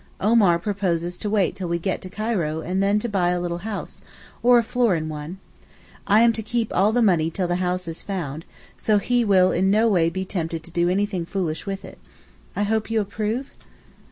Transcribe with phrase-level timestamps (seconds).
[0.19, 3.59] Omar proposes to wait till we get to Cairo and then to buy a little
[3.59, 4.01] house,
[4.41, 5.37] or a floor in one.
[6.07, 8.43] I am to keep all the money till the house is found,
[8.75, 11.99] so he will in no way be tempted to do anything foolish with it.
[12.55, 13.51] I hope you approve?